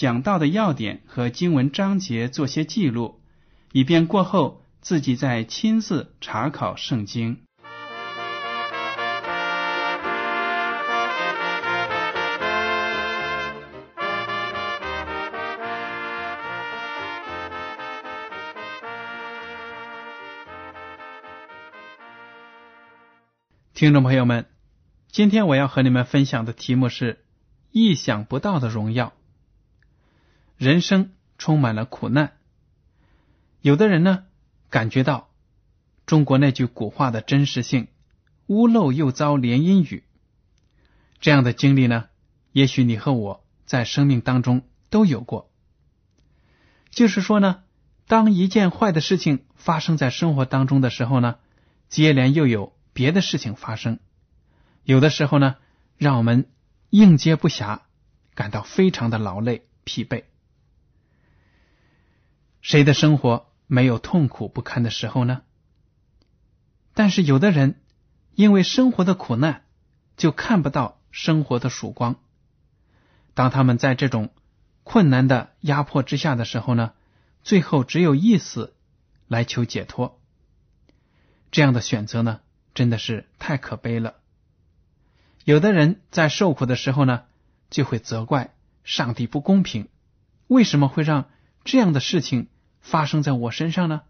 [0.00, 3.20] 讲到的要点和经文章节做些记录，
[3.70, 7.42] 以便过后自己再亲自查考圣经。
[23.74, 24.46] 听众朋友们，
[25.12, 27.22] 今天我要和你们分享的题目是
[27.70, 29.12] “意想不到的荣耀”。
[30.60, 32.32] 人生充满了苦难，
[33.62, 34.26] 有的人呢
[34.68, 35.30] 感觉到
[36.04, 37.88] 中国那句古话的真实性
[38.46, 40.04] ：“屋漏又遭连阴雨。”
[41.18, 42.08] 这样的经历呢，
[42.52, 45.50] 也许你和我在生命当中都有过。
[46.90, 47.62] 就是说呢，
[48.06, 51.36] 当一件坏的事情发生在生活当中的时候呢，
[51.88, 52.74] 接连又有。
[52.92, 53.98] 别的事情发生，
[54.82, 55.56] 有的时候呢，
[55.96, 56.50] 让我们
[56.90, 57.80] 应接不暇，
[58.34, 60.24] 感到非常的劳累疲惫。
[62.60, 65.42] 谁的生活没有痛苦不堪的时候呢？
[66.94, 67.80] 但是有的人
[68.34, 69.64] 因为生活的苦难，
[70.16, 72.16] 就看不到生活的曙光。
[73.34, 74.30] 当他们在这种
[74.82, 76.92] 困难的压迫之下的时候呢，
[77.42, 78.74] 最后只有一死
[79.28, 80.20] 来求解脱。
[81.50, 82.40] 这样的选择呢？
[82.74, 84.16] 真的是太可悲了。
[85.44, 87.24] 有的人在受苦的时候呢，
[87.70, 89.88] 就会责怪上帝不公平，
[90.46, 91.28] 为什么会让
[91.64, 92.48] 这样的事情
[92.80, 94.02] 发生在我身上呢？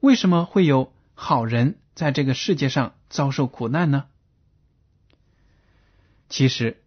[0.00, 4.06] 为什么会有好人在这个世界上遭受苦难呢？
[6.28, 6.82] 其实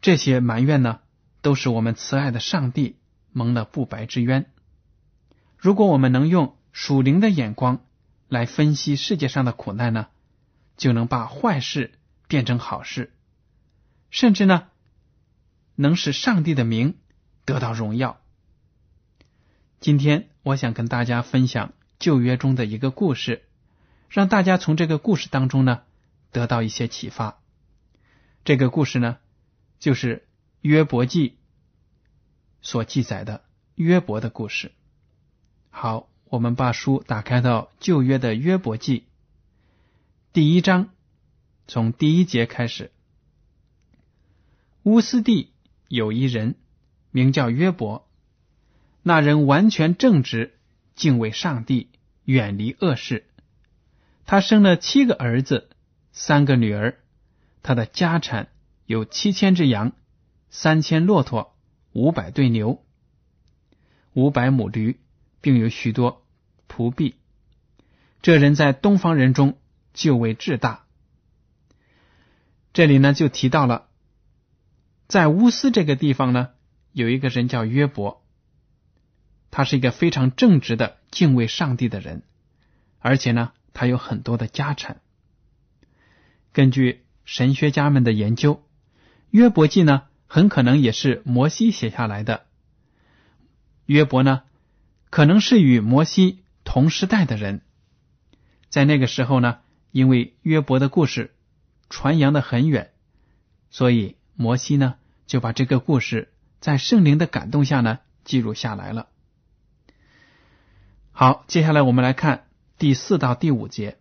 [0.00, 1.00] 这些埋怨呢，
[1.40, 2.96] 都是我们慈爱的上帝
[3.32, 4.50] 蒙了不白之冤。
[5.56, 7.84] 如果我们能用属灵的眼光，
[8.28, 10.08] 来分析世界上的苦难呢，
[10.76, 11.92] 就能把坏事
[12.28, 13.12] 变成好事，
[14.10, 14.68] 甚至呢，
[15.76, 16.98] 能使上帝的名
[17.44, 18.20] 得到荣耀。
[19.86, 23.44] 今天我想跟大家分享旧约中的一个故事，
[24.08, 25.84] 让大家从这个故事当中呢
[26.32, 27.38] 得到一些启发。
[28.44, 29.18] 这个故事呢，
[29.78, 30.26] 就是
[30.60, 31.36] 约伯记
[32.62, 33.44] 所记载的
[33.76, 34.72] 约伯的故事。
[35.70, 36.08] 好。
[36.28, 39.04] 我们把书打开到旧约的约伯记
[40.32, 40.88] 第一章，
[41.68, 42.90] 从第一节开始。
[44.82, 45.52] 乌斯地
[45.86, 46.56] 有一人
[47.12, 48.05] 名叫约伯，
[49.08, 50.58] 那人完全正直，
[50.96, 51.90] 敬畏上帝，
[52.24, 53.28] 远离恶事。
[54.24, 55.70] 他生了七个儿子，
[56.10, 56.98] 三个女儿。
[57.62, 58.48] 他的家产
[58.84, 59.92] 有七千只羊，
[60.50, 61.54] 三千骆驼，
[61.92, 62.82] 五百对牛，
[64.12, 64.98] 五百母驴。
[65.46, 66.26] 并有许多
[66.68, 67.14] 仆婢。
[68.20, 69.56] 这人在东方人中
[69.94, 70.86] 就为至大。
[72.72, 73.86] 这里呢，就提到了，
[75.06, 76.48] 在乌斯这个地方呢，
[76.90, 78.25] 有一个人叫约伯，
[79.56, 82.24] 他是一个非常正直的、敬畏上帝的人，
[82.98, 85.00] 而且呢，他有很多的家产。
[86.52, 88.62] 根据神学家们的研究，
[89.30, 92.44] 约伯记呢，很可能也是摩西写下来的。
[93.86, 94.42] 约伯呢？
[95.08, 97.62] 可能是与摩西同时代的人，
[98.68, 99.60] 在那个时候呢，
[99.90, 101.34] 因为约伯的故事
[101.88, 102.90] 传扬的很远，
[103.70, 106.30] 所以摩西呢就把这个故事
[106.60, 109.08] 在圣灵的感动下呢记录下来了。
[111.18, 112.44] 好，接下来我们来看
[112.76, 113.96] 第四到第五节。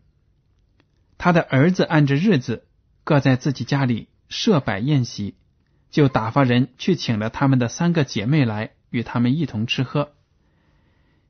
[1.18, 2.68] 他的儿子按着日子
[3.06, 5.36] 各在自己家里设摆宴席，
[5.90, 10.12] 就打发人去请了他们的三个姐妹来与他们一同吃喝。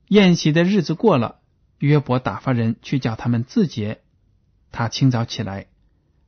[0.08, 1.38] 宴席的日子过了，
[1.78, 4.00] 约伯打发人去叫他们自洁。
[4.72, 5.66] 他清早起来，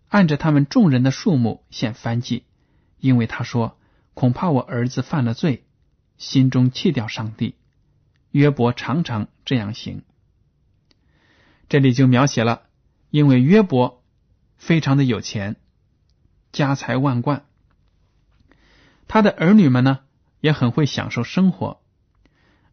[0.08, 2.44] 按着他们众人的数目献燔祭，
[3.00, 3.76] 因为他说
[4.14, 5.64] ：“恐怕我儿子犯了罪，
[6.16, 7.56] 心中弃掉上帝。
[8.30, 10.02] 约伯常常这样行。
[11.68, 12.62] 这里就描写了，
[13.10, 14.02] 因为约伯
[14.56, 15.56] 非常的有钱，
[16.52, 17.44] 家财万贯，
[19.06, 20.00] 他的儿女们呢
[20.40, 21.82] 也很会享受生活，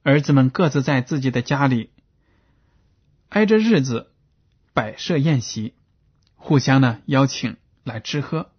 [0.04, 1.92] 儿子们各自在自己的家里
[3.30, 4.14] 挨着日子
[4.74, 5.74] 摆设宴席，
[6.36, 8.52] 互相呢邀请来吃喝。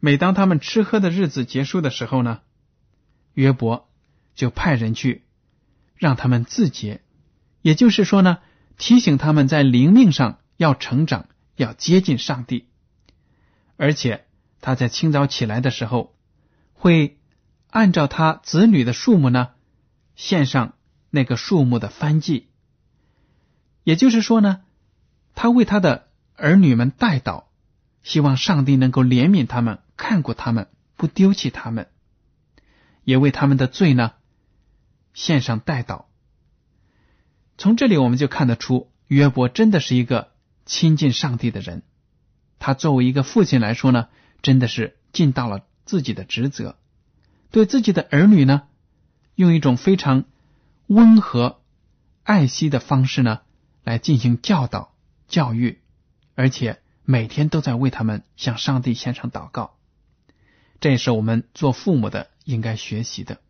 [0.00, 2.40] 每当他们吃喝的日子结束的时候呢，
[3.32, 3.88] 约伯
[4.34, 5.24] 就派人去
[5.98, 7.02] 让他们自洁，
[7.60, 8.38] 也就是说呢，
[8.78, 12.68] 提醒他们在灵命上要成长，要接近上帝。
[13.76, 14.24] 而且
[14.60, 16.14] 他在清早起来的时候，
[16.72, 17.18] 会
[17.70, 19.50] 按照他子女的数目呢，
[20.14, 20.74] 献上
[21.10, 22.48] 那个数目的番祭。
[23.84, 24.62] 也就是说呢，
[25.34, 27.44] 他为他的儿女们代祷，
[28.02, 29.80] 希望上帝能够怜悯他们。
[29.96, 31.88] 看过他们，不丢弃他们，
[33.02, 34.12] 也为他们的罪呢
[35.18, 36.04] 献上代祷。
[37.56, 40.30] 从这里我们就看得出，约伯真的是一个
[40.64, 41.82] 亲近上帝的人。
[42.60, 44.06] 他作为一个父亲来说呢，
[44.42, 46.76] 真的是尽到了自己的职责，
[47.50, 48.68] 对自己的儿女呢，
[49.34, 50.24] 用一种非常
[50.86, 51.60] 温和、
[52.22, 53.40] 爱惜的方式呢，
[53.82, 54.94] 来进行教导、
[55.26, 55.80] 教育，
[56.36, 59.74] 而且每天都在为他们向上帝献上祷告。
[60.78, 63.40] 这也是我们做父母的应该学习的。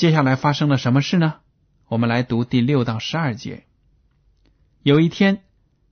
[0.00, 1.40] 接下来发生了什么事呢？
[1.86, 3.66] 我们来读第六到十二节。
[4.82, 5.42] 有一天，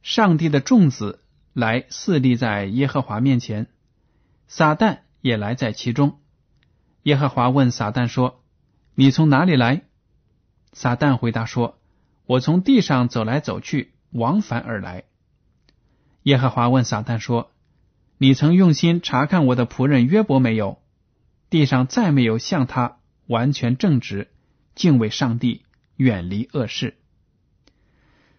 [0.00, 1.22] 上帝的众子
[1.52, 3.66] 来侍立在耶和华面前，
[4.46, 6.20] 撒旦也来在其中。
[7.02, 8.42] 耶和华问撒旦说
[8.96, 9.82] ：“你从哪里来？”
[10.72, 11.78] 撒旦回答说
[12.24, 15.04] ：“我从地上走来走去，往返而来。”
[16.24, 17.50] 耶和华问撒旦说。
[18.16, 20.80] 你曾用心查看我的仆人约伯没有？
[21.50, 22.97] 地上再没有像他
[23.28, 24.28] 完全正直、
[24.74, 25.62] 敬畏上帝、
[25.94, 26.96] 远离恶事。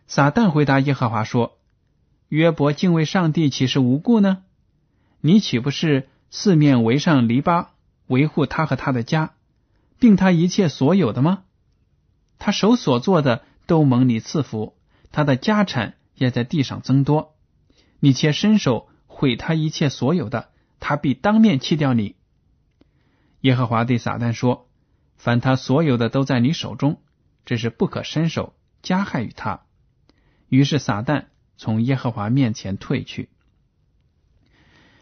[0.07, 1.57] 撒旦回答耶和华说
[2.27, 4.43] ：“约伯敬畏上帝，岂是无故呢？
[5.21, 7.67] 你岂不是四面围上篱笆，
[8.07, 9.35] 维护他和他的家，
[9.97, 11.43] 并他一切所有的吗？
[12.37, 14.75] 他手所做的都蒙你赐福，
[15.13, 17.35] 他的家产也在地上增多。
[18.01, 18.89] 你且伸手。”
[19.19, 20.47] 毁他一切所有的，
[20.79, 22.15] 他必当面弃掉你。
[23.41, 24.68] 耶和华对撒旦说
[25.19, 27.01] ：“凡他所有的都在你手中，
[27.45, 29.61] 这是不可伸手加害于他。”
[30.49, 31.25] 于是撒旦
[31.57, 33.29] 从耶和华面前退去。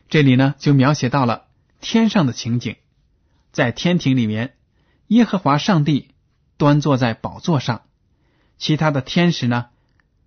[0.09, 1.47] 这里呢，就描写到了
[1.79, 2.77] 天上的情景，
[3.51, 4.57] 在天庭里面，
[5.07, 6.09] 耶和华上帝
[6.57, 7.83] 端坐在宝座上，
[8.57, 9.67] 其他的天使呢，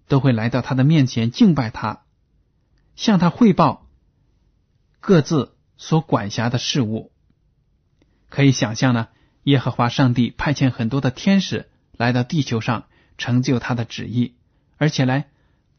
[0.07, 2.05] 都会来到他的面前敬拜他。
[2.95, 3.89] 向他汇报
[5.01, 7.11] 各自所管辖的事物。
[8.29, 9.09] 可以想象呢，
[9.45, 12.87] 耶和华上帝派遣很多的天使来到地球上，
[13.19, 14.35] 成就他的旨意，
[14.77, 15.29] 而且来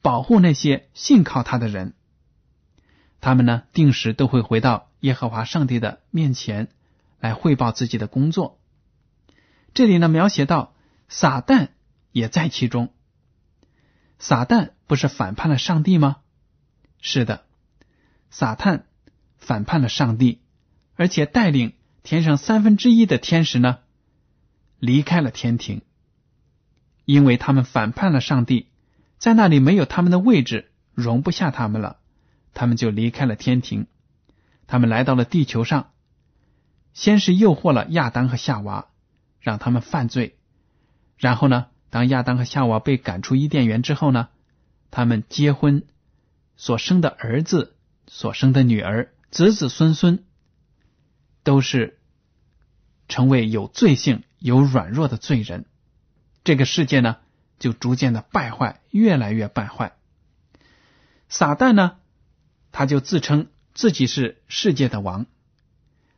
[0.01, 1.93] 保护那些信靠他的人。
[3.19, 6.69] 他们呢，定时都会回到耶和华上帝的面前
[7.19, 8.59] 来汇报自己的工作。
[9.73, 10.73] 这里呢，描写到
[11.07, 11.69] 撒旦
[12.11, 12.91] 也在其中。
[14.17, 16.17] 撒旦不是反叛了上帝吗？
[16.99, 17.45] 是的，
[18.29, 18.83] 撒旦
[19.37, 20.41] 反叛了上帝，
[20.95, 21.73] 而且带领
[22.03, 23.79] 天上三分之一的天使呢
[24.79, 25.81] 离开了天庭，
[27.05, 28.67] 因为他们反叛了上帝，
[29.17, 31.97] 在那里没有他们的位置，容不下他们了，
[32.53, 33.87] 他们就离开了天庭，
[34.67, 35.91] 他们来到了地球上，
[36.93, 38.87] 先是诱惑了亚当和夏娃，
[39.39, 40.37] 让他们犯罪，
[41.17, 44.29] 然后呢，当亚当和夏娃被赶出伊甸园之后呢，
[44.89, 45.83] 他们结婚。
[46.57, 50.23] 所生的儿子、所生的女儿、子子孙孙，
[51.43, 51.99] 都是
[53.07, 55.65] 成为有罪性、有软弱的罪人。
[56.43, 57.17] 这个世界呢，
[57.59, 59.93] 就逐渐的败坏，越来越败坏。
[61.29, 61.97] 撒旦呢，
[62.71, 65.25] 他就自称自己是世界的王。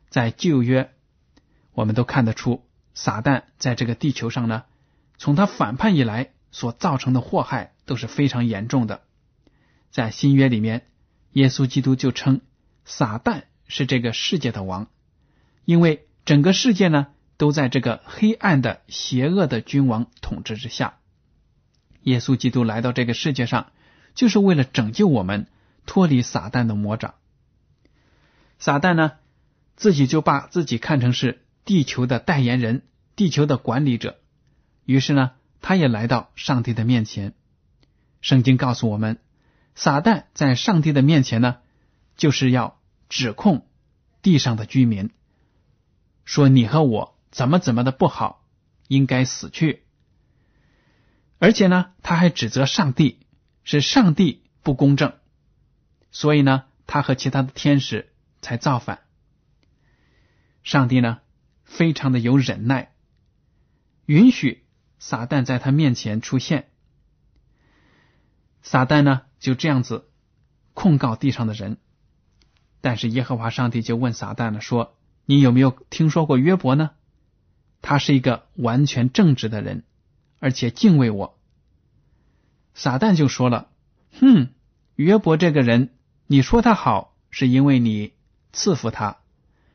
[0.08, 0.92] 在旧约，
[1.72, 2.64] 我们都看得出，
[2.94, 4.64] 撒旦在这个地球上呢，
[5.18, 9.02] 从他反叛以来所造成的祸害都是非常严重的。
[9.90, 10.86] 在新约里面，
[11.32, 12.40] 耶稣基督就称
[12.84, 14.88] 撒旦是这个世界的王，
[15.64, 20.98] 因为整个世界呢都在这个黑暗的邪恶的君王统治之下。
[22.02, 23.72] 耶稣基督来到这个世界上，
[24.14, 25.46] 就是为了拯救我们
[25.86, 27.14] 脱离撒旦的魔掌。
[28.58, 29.12] 撒旦呢，
[29.76, 32.82] 自己就把自己看成是地球的代言人、
[33.16, 34.18] 地球的管理者，
[34.84, 37.34] 于是呢，他也来到上帝的面前。
[38.20, 39.18] 圣经告诉我们。
[39.76, 41.56] 撒旦在上帝的面前呢，
[42.16, 42.78] 就是要
[43.08, 43.66] 指控
[44.22, 45.10] 地上的居民，
[46.24, 48.44] 说你和我怎么怎么的不好，
[48.88, 49.84] 应该死去。
[51.38, 53.26] 而且呢，他还指责上帝
[53.64, 55.14] 是上帝不公正，
[56.10, 59.00] 所以呢，他和其他的天使才造反。
[60.62, 61.20] 上帝呢，
[61.64, 62.94] 非常的有忍耐，
[64.06, 64.64] 允许
[64.98, 66.70] 撒旦在他面前出现。
[68.62, 70.08] 撒旦呢，就这样子
[70.72, 71.76] 控告地上的人。
[72.80, 76.90] 但是耶和华上帝就问撒旦了，说：“你有没有听说过约伯呢？
[77.80, 79.84] 他是一个完全正直的人，
[80.40, 81.38] 而且敬畏我。”
[82.74, 83.68] 撒旦就说了
[84.18, 84.48] ：“哼，
[84.96, 85.90] 约伯这个人，
[86.26, 88.12] 你说他好，是因为你
[88.52, 89.18] 赐福他，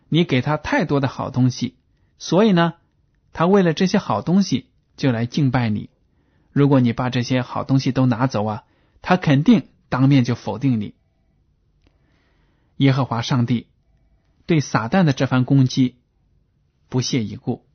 [0.10, 1.76] 你给他太多的好东西，
[2.18, 2.74] 所以呢，
[3.32, 5.90] 他为了这些好东西就来敬拜你。
[6.52, 8.64] 如果你把这些好东西都拿走啊，
[9.02, 10.94] 他肯定当面就否定你。”
[12.76, 13.68] 耶和华上帝
[14.50, 16.00] 对撒旦的这番攻击
[16.88, 17.68] 不屑一顾。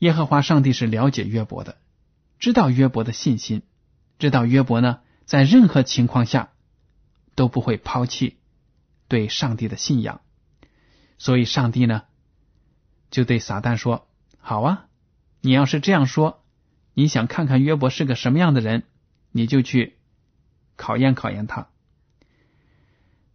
[0.00, 1.78] 耶和华上帝是了解约伯的，
[2.38, 3.62] 知道约伯的信心，
[4.18, 6.52] 知道约伯呢在任何情况下
[7.34, 8.36] 都不会抛弃
[9.08, 10.20] 对上帝的信仰，
[11.16, 12.02] 所以上帝呢
[13.10, 14.88] 就对撒旦说：“好啊，
[15.40, 16.44] 你要是这样说，
[16.92, 18.82] 你想看看约伯是个什么样的人，
[19.30, 19.96] 你就去
[20.76, 21.70] 考验考验他。”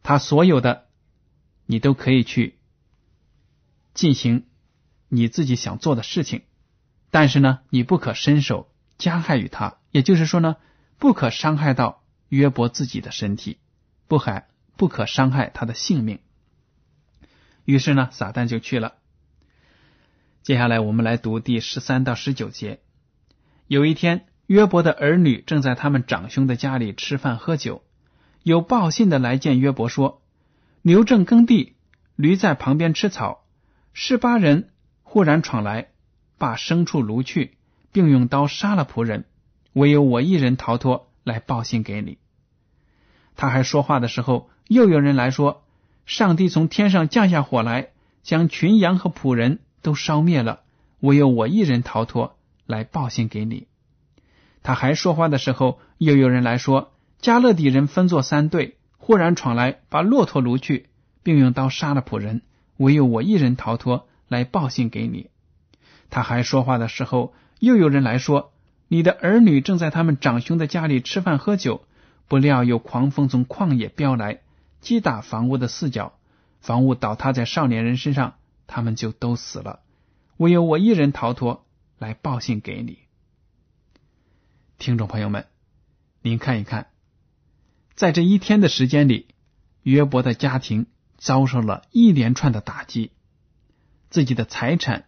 [0.04, 0.86] 他所有的，
[1.72, 2.58] 你都可以去
[3.94, 4.46] 进行
[5.08, 6.42] 你自己想做的事情，
[7.12, 9.78] 但是呢，你不可伸手加害于他。
[9.90, 10.58] 也就是说呢，
[10.98, 13.58] 不可伤害到约伯自己的身体，
[14.10, 16.20] 不害不可伤害他的性命。
[17.63, 18.96] 于是呢，撒旦就去了。
[20.42, 22.82] 接下来我们来读第十三到十九节。
[23.68, 27.82] 有一天，约伯的儿女正在他们长兄的家里吃饭喝酒。
[28.44, 30.21] 有报信的来见约伯说
[30.84, 31.76] ：“牛正耕地，
[32.16, 33.44] 驴在旁边吃草。
[33.94, 34.70] 十八人
[35.04, 35.90] 忽然闯来，
[36.40, 37.56] 把牲畜掳去，
[37.92, 39.26] 并用刀杀了仆人。
[39.74, 42.18] 唯有我一人逃脱，来报信给你。”
[43.38, 45.64] 他还说话的时候，又有人来说
[46.08, 47.90] ：“上帝从天上降下火来，
[48.24, 50.62] 将群羊和仆人都烧灭了。
[51.00, 53.68] 唯有我一人逃脱，来报信给你。”
[54.64, 56.92] 他还说话的时候，又有人来说。
[57.20, 60.88] 加勒底人分作三队，忽然闯来，把骆驼掳去，
[61.24, 62.43] 并用刀杀了仆人。
[62.77, 65.31] 唯有我一人逃脱，来报信给你。
[66.12, 68.53] 他还说话的时候，又有人来说
[68.88, 71.84] ：“你的儿女正在他们长兄的家里吃饭喝酒，
[72.27, 74.41] 不料有狂风从旷野飙来，
[74.81, 76.13] 击打房屋的四角，
[76.60, 78.36] 房屋倒塌在少年人身上，
[78.67, 79.79] 他们就都死了。
[80.38, 81.65] 唯有我一人逃脱，
[81.98, 83.00] 来报信给你。”
[84.77, 85.48] 听众朋友们，
[86.22, 86.91] 您看一看。
[88.01, 89.27] 在这一天的时间里，
[89.84, 90.88] 约伯的家庭
[91.20, 93.12] 遭受了一连串的打击，
[94.10, 95.05] 自己的财产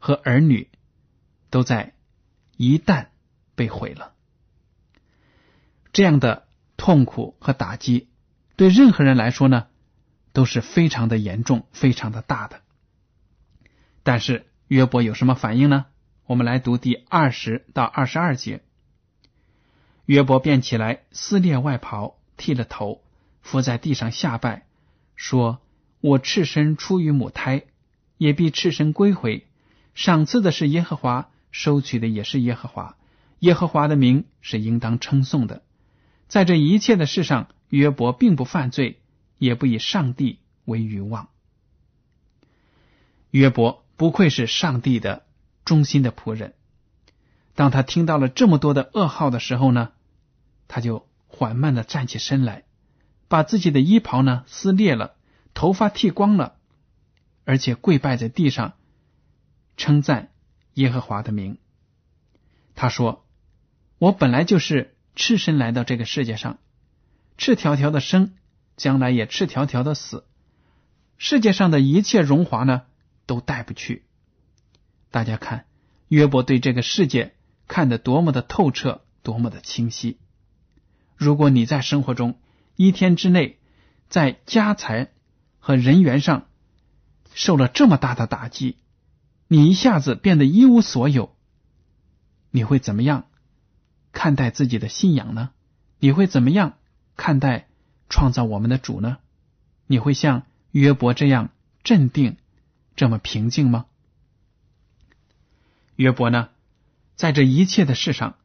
[0.00, 0.68] 和儿女
[1.48, 1.94] 都在
[2.56, 3.06] 一旦
[3.54, 4.14] 被毁了。
[5.92, 8.08] 这样的痛苦和打击，
[8.56, 9.68] 对任何人来说呢，
[10.32, 12.62] 都是非常的严重、非常的大的。
[14.02, 15.86] 但是约伯有什么反应呢？
[16.26, 18.64] 我们来读第二十到二十二节。
[20.04, 22.18] 约伯便起来撕裂外袍。
[22.36, 23.02] 剃了头，
[23.40, 24.66] 伏在地上下拜，
[25.14, 25.60] 说
[26.00, 27.64] ：“我赤身出于母胎，
[28.18, 29.46] 也必赤身归回。
[29.94, 32.96] 赏赐的是耶和华，收取的也是耶和华。
[33.38, 35.62] 耶和华的名是应当称颂的。
[36.26, 39.00] 在这一切的事上，约伯并不犯罪，
[39.38, 41.28] 也不以上帝为欲望。
[43.30, 45.24] 约伯不愧是上帝的
[45.64, 46.54] 忠心的仆人。
[47.54, 49.92] 当他听到了这么多的噩耗的时候呢，
[50.68, 52.62] 他就。”缓慢的站起身来，
[53.26, 55.16] 把自己的衣袍呢撕裂了，
[55.52, 56.54] 头发剃光了，
[57.44, 58.74] 而且跪拜在地上，
[59.76, 60.30] 称赞
[60.74, 61.58] 耶和华的名。
[62.76, 63.26] 他说
[63.98, 66.58] ：“我本来就是赤身来到这个世界上，
[67.36, 68.34] 赤条条的生，
[68.76, 70.24] 将来也赤条条的死。
[71.18, 72.82] 世界上的一切荣华呢，
[73.26, 74.04] 都带不去。
[75.10, 75.66] 大家看，
[76.06, 77.34] 约伯对这个世界
[77.66, 80.18] 看得多么的透彻，多么的清晰。”
[81.16, 82.38] 如果你在生活中
[82.76, 83.58] 一天之内
[84.08, 85.12] 在家财
[85.58, 86.46] 和人员上
[87.34, 88.76] 受了这么大的打击，
[89.48, 91.34] 你一下子变得一无所有，
[92.50, 93.26] 你会怎么样
[94.12, 95.50] 看待自己的信仰呢？
[95.98, 96.74] 你会怎么样
[97.16, 97.68] 看待
[98.08, 99.18] 创造我们的主呢？
[99.86, 101.50] 你会像约伯这样
[101.82, 102.36] 镇定、
[102.96, 103.86] 这么平静吗？
[105.96, 106.50] 约伯呢，
[107.14, 108.36] 在这一切的事上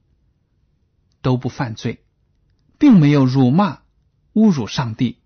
[1.22, 2.04] 都不犯罪。
[2.80, 3.82] 并没有辱骂、
[4.34, 5.20] 侮辱上帝，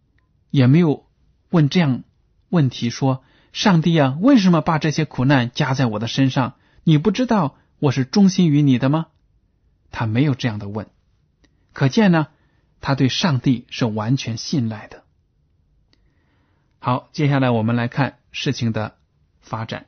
[0.50, 1.06] 也没有
[1.50, 2.04] 问这样
[2.50, 6.56] 问题：说上帝啊，为什么把这些苦难加在我的身上？
[6.84, 9.08] 你不知道我是忠心于你的吗？
[9.92, 10.88] 他没有这样的问，
[11.72, 12.28] 可见呢，
[12.82, 15.04] 他对上帝是完全信赖的。
[16.80, 18.98] 好，接下来我们来看事情的
[19.40, 19.86] 发展。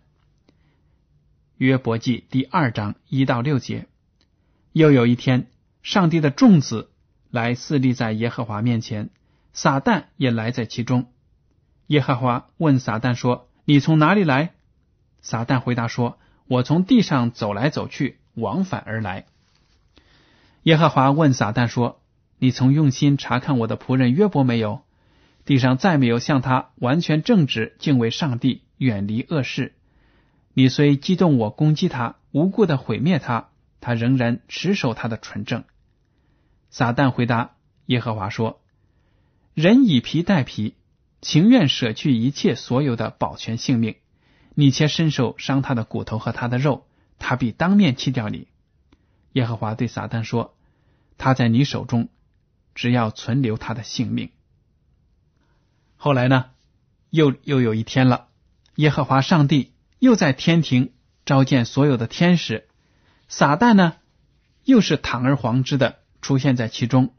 [1.57, 3.87] 约伯记第二章一到六节，
[4.71, 5.47] 又有一天，
[5.81, 6.91] 上帝的众子
[7.35, 9.09] 来侍立在耶和华面前，
[9.51, 11.07] 撒旦也来在其中。
[11.87, 14.53] 耶和华问撒旦说：“你从哪里来？”
[15.21, 19.25] 撒旦回答说：“我从地上走来走去，往返而来。”
[20.63, 21.99] 耶和华问撒旦说
[22.39, 24.83] ：“你曾用心查看我的仆人约伯没有？
[25.43, 29.73] 地上再没有像他完全正直、敬畏上帝、远离恶事。
[30.53, 33.49] 你虽激动我攻击他，无故的毁灭他，
[33.81, 35.65] 他仍然持守他的纯正。”
[36.69, 37.55] 撒旦回答
[37.85, 38.61] 耶和华说
[39.53, 40.75] ：“人以皮代皮，
[41.21, 43.95] 情愿舍去一切所有的保全性命。
[44.53, 46.85] 你且伸手伤他的骨头和他的肉，
[47.19, 48.47] 他必当面弃掉你。”
[49.33, 50.53] 耶和华对撒旦说。
[51.17, 52.09] 他在你手中，
[52.73, 54.31] 只要存留他的性命。
[55.95, 56.47] 后来呢，
[57.09, 58.27] 又又有一天了，
[58.75, 60.91] 耶和华上帝又在天庭
[61.25, 62.67] 召见所有的天使，
[63.29, 63.93] 撒旦呢，
[64.65, 67.13] 又是堂而皇之的出现在其中，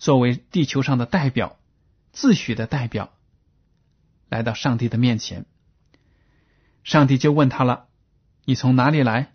[0.00, 1.56] 作为地球上的代表，
[2.10, 3.12] 自诩的代表，
[4.28, 5.46] 来到上帝的面前。
[6.82, 7.86] 上帝就问他了
[8.44, 9.30] ：“你从哪里来？”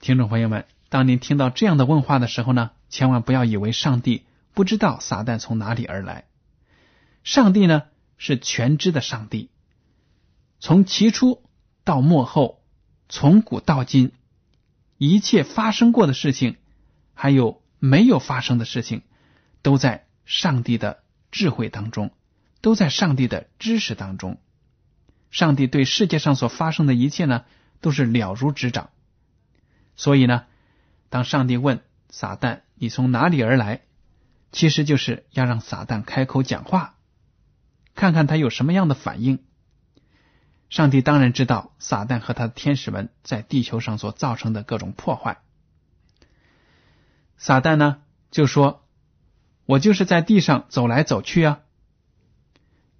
[0.00, 0.66] 听众朋友们。
[0.88, 6.26] 当您听到这样的问话的时候呢，千万不要以为上帝不知道撒旦从哪里而来。
[7.24, 7.82] 上帝呢
[8.16, 9.50] 是全知的上帝，
[10.60, 11.42] 从起初
[11.82, 12.62] 到末后，
[13.08, 14.12] 从古到今，
[14.98, 16.58] 一切发生过的事情，
[17.16, 19.02] 还有没有发生的事情，
[19.62, 22.12] 都在上帝的智慧当中，
[22.60, 24.38] 都在上帝的知识当中。
[25.32, 27.44] 上帝对世界上所发生的一切呢，
[27.80, 28.90] 都是了如指掌。
[29.96, 30.44] 所以呢。
[31.08, 33.82] 当上帝问撒旦：“你从哪里而来？”
[34.50, 36.96] 其实就是要让撒旦开口讲话，
[37.94, 39.44] 看看他有什么样的反应。
[40.68, 45.38] 上帝当然知道撒旦和他的天使们在地球上所造成的各种破坏。
[47.36, 48.84] 撒旦呢就说
[49.66, 51.60] ：“我就是在地上走来走去啊。”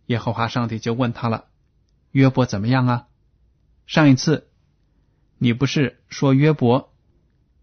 [0.06, 1.46] 耶和华上帝就问他了
[2.12, 3.06] ：“约伯怎么样啊？
[3.86, 4.48] 上一次
[5.38, 6.92] 你不是说约伯？”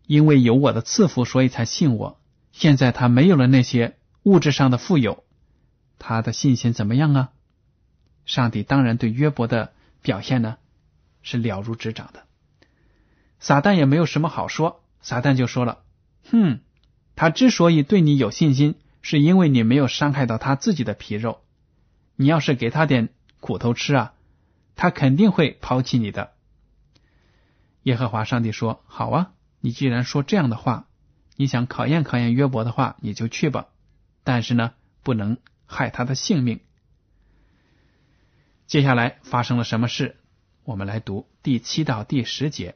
[0.05, 2.19] 因为有我的赐福，所以才信我。
[2.51, 5.23] 现在他没有了那些物质上的富有，
[5.97, 7.31] 他的信心怎么样啊？
[8.25, 10.57] 上帝当然对约伯的表现呢
[11.21, 12.25] 是了如指掌的。
[13.39, 15.82] 撒旦也没有什么好说，撒旦就说了
[16.29, 16.59] ：“哼，
[17.15, 21.41] 他之所以对你有信心，是因为你没有伤害到他自己的皮肉。
[22.15, 23.09] 你要是给他点
[23.39, 24.13] 苦头吃啊，
[24.75, 26.31] 他肯定会抛弃你的。”
[27.83, 29.31] 耶和华上帝说：“好啊。”
[29.65, 30.87] 你既然说这样的话，
[31.37, 33.67] 你想考验考验约伯的话，你就去吧。
[34.25, 36.59] 但是呢，不能害他的性命。
[38.67, 40.17] 接下来发生了什么事？
[40.65, 42.75] 我们来读第七到第十节。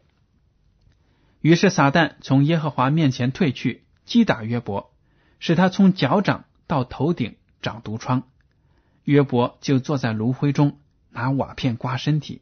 [1.42, 4.92] 于是撒旦从耶和华面前退去，击打约伯，
[5.40, 8.24] 使他从脚掌到头顶长毒疮。
[9.04, 10.80] 约伯就坐在炉灰中，
[11.12, 12.42] 拿瓦片刮身体。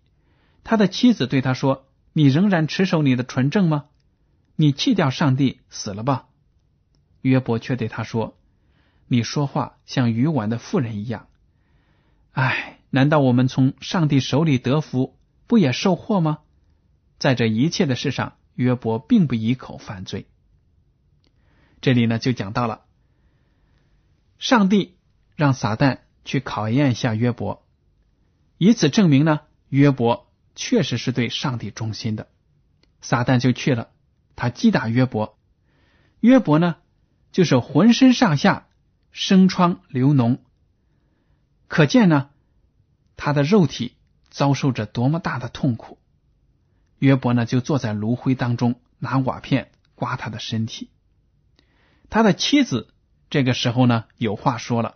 [0.64, 3.86] 他的妻子对他说：“你仍然持守你的纯正吗？”
[4.58, 6.28] 你弃掉上帝死了吧？
[7.22, 8.38] 约伯却对他说
[9.08, 11.28] ：“你说话像愚顽的妇人一样。
[12.32, 16.40] 唉，难道我们从上帝手里得福，不也受祸吗？”
[17.20, 20.28] 在这一切的事上，约伯并不一口犯罪。
[21.82, 22.86] 这里呢，就讲到了
[24.40, 24.98] 上帝
[25.36, 27.66] 让撒旦去考验一下约伯，
[28.58, 32.28] 以此证明呢，约伯确实是对上帝忠心的。
[33.02, 33.92] 撒旦就去了。
[34.38, 35.38] 他击打约伯，
[36.20, 36.76] 约伯呢，
[37.32, 38.68] 就是浑身上下
[39.12, 40.40] 生疮流脓，
[41.68, 42.32] 可见呢，
[43.16, 43.96] 他的肉体
[44.30, 46.00] 遭受着多么大的痛苦。
[47.06, 50.90] 约伯呢，就坐在炉灰当中，拿瓦片刮他的身体。
[52.10, 52.88] 他的妻子
[53.30, 54.96] 这个时候呢，有话说了，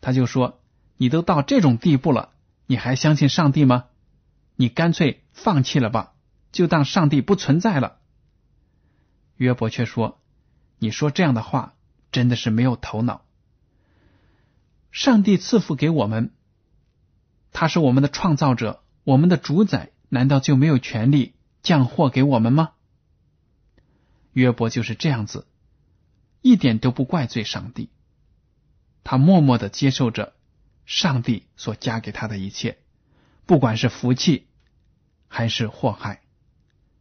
[0.00, 0.62] 他就说
[0.96, 2.30] ：“你都到这种地步了，
[2.66, 3.84] 你还相信上帝吗？
[4.56, 6.14] 你干脆放弃了吧，
[6.50, 7.98] 就当上帝不存在了。”
[9.36, 10.22] 约伯却说
[10.80, 11.74] ：“你说这样的话，
[12.10, 13.26] 真的是没有头脑。
[14.92, 16.32] 上帝赐福给我们，
[17.52, 21.33] 他是我们的创造者，我们的主宰，难道就没有权利
[21.64, 22.74] 降祸给我们吗？”
[24.32, 25.46] 约伯就是这样子，
[26.42, 27.88] 一点都不怪罪上帝，
[29.02, 30.34] 他默默的接受着
[30.86, 32.78] 上帝所加给他的一切，
[33.46, 34.46] 不管是福气
[35.28, 36.20] 还是祸害，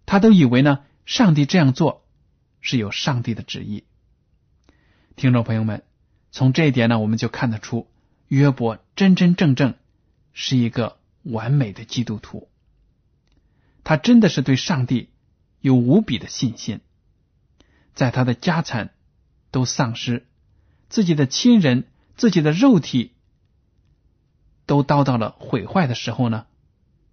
[0.06, 2.06] 他都以为呢，上帝这样做
[2.62, 3.84] 是有上帝的旨意。
[5.16, 5.84] 听众朋友们，
[6.32, 7.92] 从这一点呢，我们就看得出
[8.28, 9.76] 约伯真真正正
[10.34, 12.48] 是一个完美的基督徒。
[13.84, 15.10] 他真的是对上帝
[15.60, 16.80] 有无比的信心，
[17.94, 18.94] 在他的家产
[19.52, 20.26] 都丧失，
[20.88, 23.12] 自己的亲人、自己的肉体
[24.66, 26.46] 都遭到了毁坏的时候呢，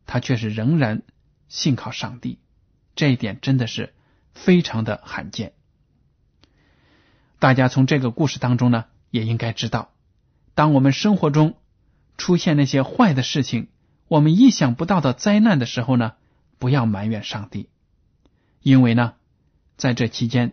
[0.07, 1.03] 他却是仍然
[1.49, 2.39] 信靠上帝。
[2.95, 3.93] 这一点真的是
[4.33, 5.55] 非常的罕见。
[7.41, 9.91] 大家从这个故事当中呢，也应该知道，
[10.55, 11.57] 当我们生活中
[12.17, 13.69] 出现那些坏的事情，
[14.07, 16.13] 我们意想不到的灾难的时候呢。
[16.61, 17.71] 不要埋怨上帝，
[18.61, 19.15] 因为呢，
[19.79, 20.53] 在这期间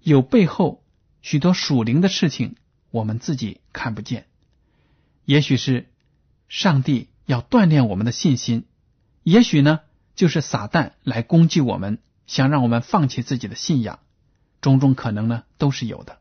[0.00, 0.82] 有背后
[1.22, 2.56] 许多属灵的事情，
[2.90, 4.26] 我们自己看不见。
[5.24, 5.88] 也许是
[6.48, 8.64] 上帝要锻炼我们的信心，
[9.22, 9.80] 也许呢，
[10.16, 14.00] 就是撒旦来攻击我们，想让我们放弃自己的信仰。
[14.60, 16.18] 种种可能呢，都是有的。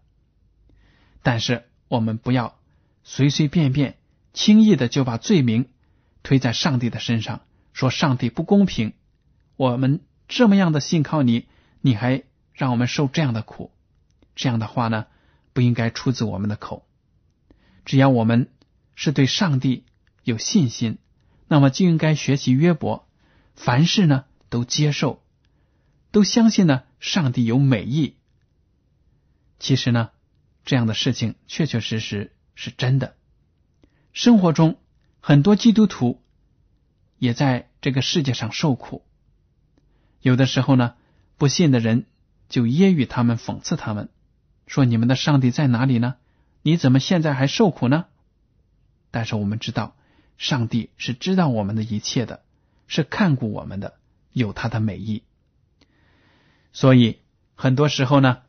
[1.23, 2.59] 但是我们不要
[3.03, 3.97] 随随便便、
[4.33, 5.67] 轻易的就把罪名
[6.21, 7.41] 推在上帝的身上，
[7.73, 8.93] 说上帝不公平。
[9.59, 11.49] 我们这么样的信靠你，
[11.81, 13.73] 你还让我们受这样的苦，
[14.33, 15.07] 这样的话呢，
[15.51, 16.87] 不应该出自我们的口。
[17.83, 18.53] 只要我们
[18.95, 19.83] 是对上帝
[20.23, 20.97] 有信心，
[21.49, 23.05] 那么就应该学习约伯，
[23.53, 25.21] 凡事呢都接受，
[26.11, 28.15] 都相信呢上帝有美意。
[29.59, 30.11] 其实呢，
[30.63, 33.17] 这样的事情确确实实是真的。
[34.13, 34.79] 生活中
[35.19, 36.23] 很多基督徒
[37.17, 39.03] 也在这个世界上受苦。
[40.21, 40.95] 有的时候呢，
[41.37, 42.05] 不信的人
[42.49, 44.09] 就揶揄他们、讽刺他们，
[44.67, 46.15] 说：“你们的上帝在哪里呢？
[46.61, 48.05] 你怎么现在还受苦呢？”
[49.11, 49.95] 但是我们知道，
[50.37, 52.43] 上帝是知道我们的一切的，
[52.87, 53.93] 是看顾我们的，
[54.33, 55.23] 有他的美意。
[56.73, 57.19] 所以
[57.55, 58.39] 很多时候呢，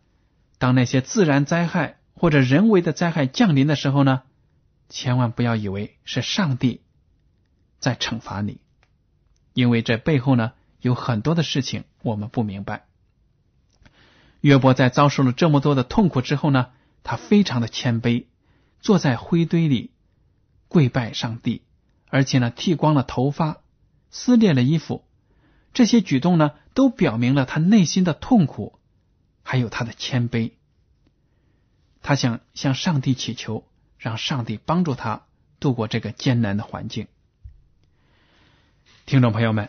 [0.58, 4.22] 当那些自然灾害或者人为的灾害降临的时候呢，
[4.88, 6.80] 千万不要以为是上帝
[7.78, 8.60] 在惩罚你，
[9.54, 10.52] 因为这背后呢。
[10.80, 12.86] 有很多的事情我们不明白。
[14.40, 16.68] 约伯在遭受了这么多的痛苦之后呢，
[17.02, 18.24] 他非常的谦卑，
[18.80, 19.90] 坐在灰堆里
[20.68, 21.62] 跪拜上帝，
[22.08, 23.58] 而且呢剃光了头发，
[24.10, 25.04] 撕裂了衣服。
[25.74, 28.78] 这些举动呢，都表明了他内心的痛苦，
[29.42, 30.52] 还有他的谦卑。
[32.00, 33.66] 他想向上帝祈求，
[33.98, 35.26] 让上帝帮助他
[35.60, 37.08] 度过这个艰难的环境。
[39.04, 39.68] 听众朋友们。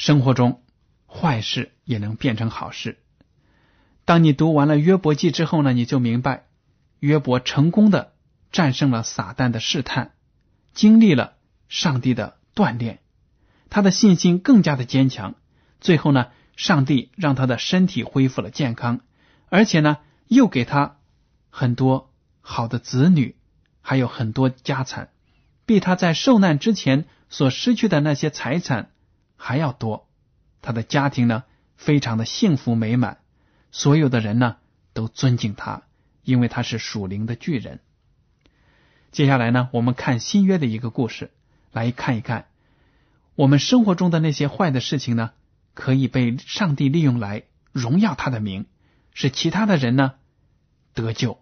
[0.00, 0.62] 生活中，
[1.06, 2.96] 坏事也能变成好事。
[4.06, 6.46] 当你读完了约伯记之后呢，你就明白，
[7.00, 8.14] 约伯成功的
[8.50, 10.12] 战胜了撒旦的试探，
[10.72, 11.34] 经历了
[11.68, 13.00] 上帝的锻炼，
[13.68, 15.34] 他的信心更加的坚强。
[15.82, 19.00] 最后呢，上帝让他的身体恢复了健康，
[19.50, 20.96] 而且呢，又给他
[21.50, 22.10] 很多
[22.40, 23.36] 好的子女，
[23.82, 25.10] 还有很多家产，
[25.66, 28.92] 比他在受难之前所失去的那些财产。
[29.42, 30.06] 还要多，
[30.60, 33.20] 他的家庭呢非常的幸福美满，
[33.70, 34.58] 所有的人呢
[34.92, 35.84] 都尊敬他，
[36.22, 37.80] 因为他是属灵的巨人。
[39.12, 41.30] 接下来呢，我们看新约的一个故事，
[41.72, 42.48] 来看一看
[43.34, 45.32] 我们生活中的那些坏的事情呢，
[45.72, 48.66] 可以被上帝利用来荣耀他的名，
[49.14, 50.16] 使其他的人呢
[50.92, 51.38] 得救。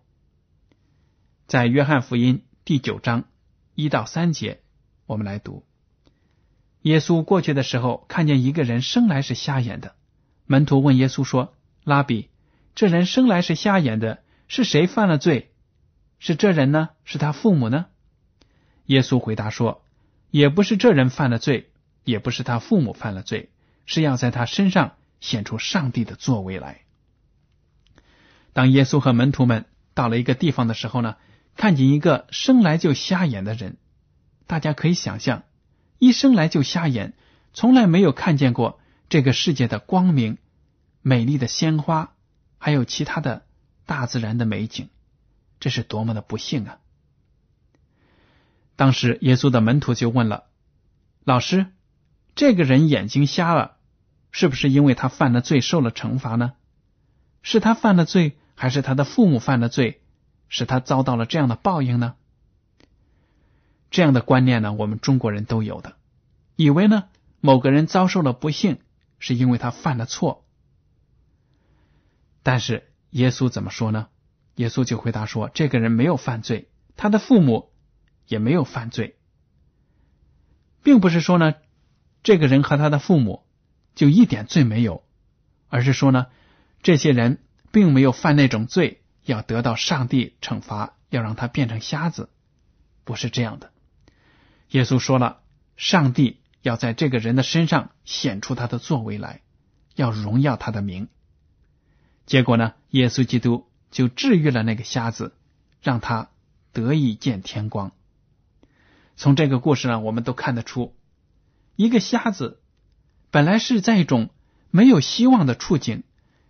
[1.48, 3.24] 在约翰福音第九章
[3.74, 4.60] 一到三节，
[5.06, 5.67] 我们来读。
[6.88, 9.94] 耶稣过去的时候，看见一个人生来是瞎眼的。
[10.46, 12.30] 门徒问耶稣说：“拉比，
[12.74, 15.52] 这人生来是瞎眼的，是谁犯了罪？
[16.18, 16.88] 是这人呢？
[17.04, 17.86] 是他父母呢？”
[18.86, 19.82] 耶稣回答说
[20.32, 21.68] ：“也不是这人犯了罪，
[22.04, 23.50] 也不是他父母犯了罪，
[23.84, 26.80] 是要在他身上显出上帝的作为来。”
[28.54, 31.16] 当耶稣和门徒们到了一个地方的时候呢，
[31.54, 33.76] 看见一个生来就瞎眼的人，
[34.46, 35.42] 大家可以想象。
[35.98, 37.14] 一生来就瞎眼，
[37.52, 40.38] 从来没有看见过这个世界的光明、
[41.02, 42.12] 美丽的鲜花，
[42.58, 43.44] 还有其他的
[43.84, 44.88] 大自然的美景，
[45.60, 46.78] 这是多么的不幸啊！
[48.76, 50.44] 当时耶稣的门徒就问了
[51.24, 51.66] 老师
[52.36, 53.76] ：“这个人眼睛瞎了，
[54.30, 56.52] 是不是因为他犯了罪受了惩罚呢？
[57.42, 60.00] 是他犯了罪，还是他的父母犯了罪，
[60.48, 62.14] 使他遭到了这样的报应呢？”
[63.90, 65.96] 这样的观念呢，我们中国人都有的，
[66.56, 67.04] 以为呢
[67.40, 68.78] 某个人遭受了不幸，
[69.18, 70.44] 是因为他犯了错。
[72.42, 74.08] 但是耶稣怎么说呢？
[74.56, 77.70] 耶稣就回答说：“这个人没有犯罪，他的父母
[78.26, 79.16] 也没有犯罪。
[80.82, 81.54] 并不是说呢，
[82.22, 83.44] 这个人和他的父母
[83.94, 85.04] 就一点罪没有，
[85.68, 86.26] 而是说呢，
[86.82, 87.38] 这些人
[87.70, 92.28] 并没有犯那种罪，要得到上帝惩罚，要让他变成瞎子，
[93.04, 93.70] 不是这样的。
[94.70, 95.40] 耶稣说了，
[95.76, 99.40] 上帝要在这个人的身上显出他的作为来，
[99.94, 101.08] 要荣耀他的名。
[102.26, 105.34] 结果呢，耶稣基督就治愈了那个瞎子，
[105.80, 106.28] 让他
[106.72, 107.92] 得以见天光。
[109.16, 110.94] 从这个故事呢，我们都看得出，
[111.74, 112.60] 一个瞎子
[113.30, 114.28] 本来是在一种
[114.70, 116.02] 没有希望的处境，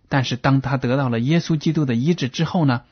[0.09, 2.83] 但是当他得到了耶稣基督的医治之后呢，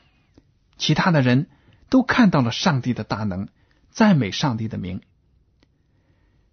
[0.78, 1.48] 其他的人
[1.90, 3.48] 都看到了上帝的大能，
[3.90, 5.02] 赞美上帝的名。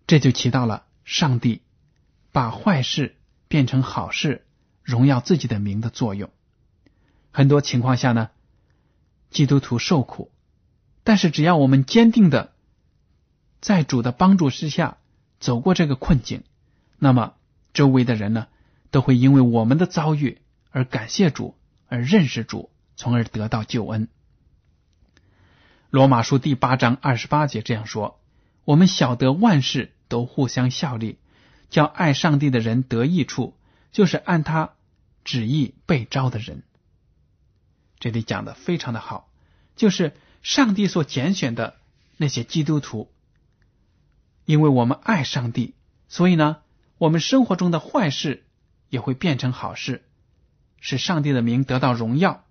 [0.08, 1.62] 这就起到了上帝
[2.32, 3.16] 把坏事
[3.48, 4.46] 变成好事、
[4.84, 6.30] 荣耀自己的名的作用。
[7.32, 8.30] 很多情况下呢，
[9.32, 10.32] 基督徒受苦，
[11.04, 12.54] 但是只要我们坚定的
[13.62, 14.98] 在主的帮助之下
[15.40, 16.44] 走过这个困境，
[17.00, 17.34] 那么
[17.74, 18.48] 周围的人呢
[18.92, 21.56] 都会因为我们的遭遇而感谢主，
[21.88, 24.08] 而认识主，从而得到救恩。
[25.90, 28.20] 罗马书第八章二十八节这样说
[28.66, 31.18] ：“我们晓得万事。”都互相效力，
[31.70, 33.58] 叫爱上帝的人得益处，
[33.92, 34.74] 就是按他
[35.24, 36.64] 旨意被招的人。
[38.00, 39.32] 这里讲的非常的好，
[39.76, 40.14] 就是
[40.44, 41.78] 上帝所拣选的
[42.18, 43.12] 那些基督徒，
[44.46, 45.74] 因为我们爱上帝，
[46.08, 46.58] 所以呢，
[46.98, 48.44] 我们生活中的坏事
[48.90, 50.04] 也会变成好事，
[50.80, 52.46] 使上帝的名得到荣耀。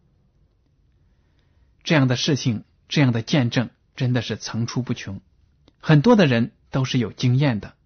[1.84, 5.20] 这样的事情，这样的见证，真的是层出不穷，
[5.80, 6.52] 很多的人。
[6.74, 7.76] 都是有经验的，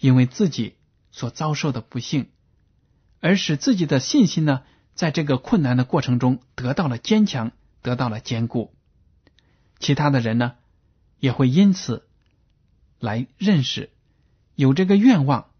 [0.00, 0.76] 因为自己
[1.10, 2.30] 所遭受的不幸，
[3.20, 4.62] 而使自己的信心呢，
[4.94, 7.52] 在这个困难的过程中得到了坚强，
[7.82, 8.74] 得到了坚固。
[9.78, 10.54] 其他的人呢，
[11.18, 12.08] 也会因此
[12.98, 13.90] 来认识，
[14.54, 15.50] 有这个愿望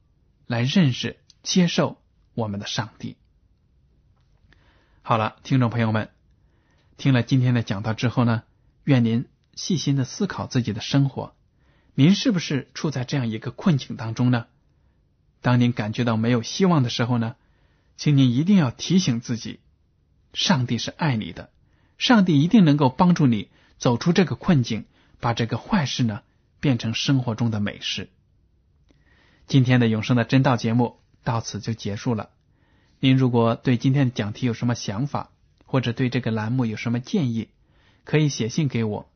[0.46, 2.00] 来认识、接受
[2.32, 3.18] 我们的上帝。
[5.02, 6.08] 好了，听众朋友们，
[6.96, 8.44] 听了今天的讲道之后呢，
[8.84, 11.36] 愿您细心的思考自己的生活。
[11.98, 14.48] 您是不是处在这样一个困境当中呢？
[15.40, 17.36] 当您感觉到没有希望的时候呢，
[17.96, 19.60] 请您一定要提醒自己，
[20.34, 21.48] 上帝是爱你的，
[21.96, 24.84] 上帝一定能够帮助你走出这个困境，
[25.20, 26.20] 把这个坏事呢
[26.60, 28.10] 变成生活中的美事。
[29.46, 32.28] 今天的永生的真道节目到此就结束了。
[33.00, 35.30] 您如果对今天的讲题有什么想法，
[35.64, 37.48] 或者对这个栏目有什么建议，
[38.04, 39.10] 可以写信给我。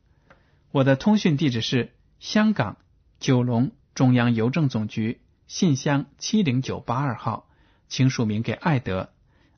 [0.70, 1.92] 我的通讯地址是。
[2.20, 2.76] 香港
[3.18, 7.48] 九龙中央邮政总局信箱七零九八二号，
[7.88, 9.08] 请署名给爱德。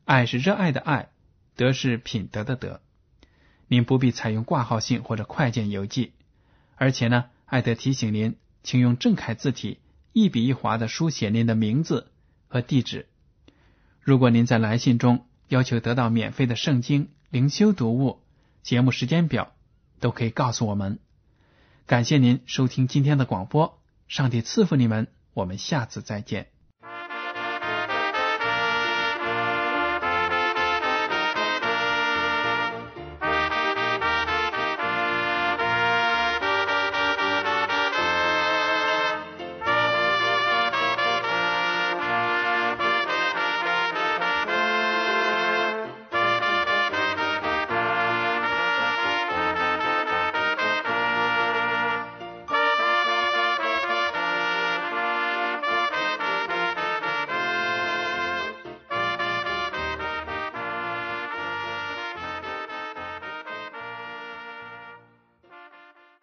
[0.04, 1.08] 爱是热爱的爱，
[1.56, 2.80] 德是品德的德。
[3.66, 6.12] 您不必采用挂号信或者快件邮寄。
[6.76, 9.80] 而且呢，爱德提醒您，请用正楷字体
[10.12, 12.12] 一笔一划的书写您的名字
[12.46, 13.08] 和地址。
[14.00, 18.22] 如果您在来信中要求得到免费的圣经灵修读物、
[18.62, 19.52] 节目时间表，
[19.98, 21.00] 都可以告诉我们。
[21.92, 23.78] 感谢您收听今天的广播，
[24.08, 26.51] 上帝赐福你们，我们下次再见。